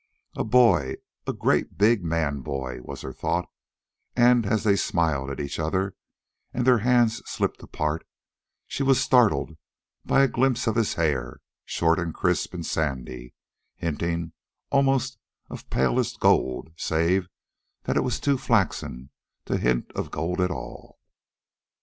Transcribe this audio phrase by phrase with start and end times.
[0.35, 0.95] A BOY,
[1.27, 3.47] A GREAT BIG MAN BOY, was her thought;
[4.15, 5.93] and, as they smiled at each other
[6.51, 8.03] and their hands slipped apart,
[8.65, 9.57] she was startled
[10.03, 13.35] by a glimpse of his hair short and crisp and sandy,
[13.75, 14.33] hinting
[14.71, 15.19] almost
[15.51, 17.29] of palest gold save
[17.83, 19.11] that it was too flaxen
[19.45, 20.97] to hint of gold at all.